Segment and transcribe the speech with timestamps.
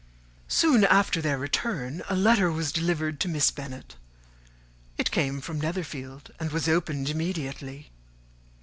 [0.51, 3.97] _]]Soon after their return, a letter was delivered to Miss Bennet;
[4.97, 7.91] it came from Netherfield, and was opened immediately.